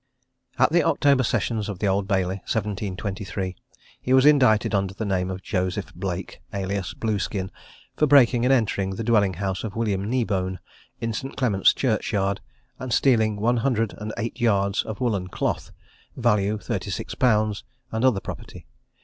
At 0.57 0.71
the 0.71 0.81
October 0.83 1.21
sessions 1.23 1.69
of 1.69 1.77
the 1.77 1.85
Old 1.87 2.07
Bailey, 2.07 2.37
1723, 2.49 3.55
he 4.01 4.13
was 4.13 4.25
indicted 4.25 4.73
under 4.73 4.95
the 4.95 5.05
name 5.05 5.29
of 5.29 5.43
Joseph 5.43 5.93
Blake, 5.93 6.41
alias 6.51 6.95
Blueskin, 6.95 7.51
for 7.95 8.07
breaking 8.07 8.43
and 8.43 8.51
entering 8.51 8.95
the 8.95 9.03
dwelling 9.03 9.35
house 9.35 9.63
of 9.63 9.75
William 9.75 10.03
Kneebone, 10.09 10.57
in 10.99 11.13
St. 11.13 11.37
Clement's 11.37 11.75
Church 11.75 12.13
yard, 12.13 12.41
and 12.79 12.91
stealing 12.91 13.35
one 13.35 13.57
hundred 13.57 13.93
and 13.99 14.11
eight 14.17 14.41
yards 14.41 14.81
of 14.81 14.99
woollen 15.01 15.27
cloth, 15.27 15.71
value 16.17 16.57
thirty 16.57 16.89
six 16.89 17.13
pounds, 17.13 17.63
and 17.91 18.03
other 18.03 18.19
property. 18.21 18.65